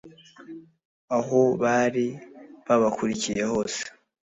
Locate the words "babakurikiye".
2.67-3.41